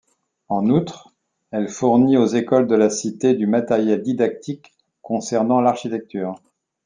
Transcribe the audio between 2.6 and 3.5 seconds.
de la cité du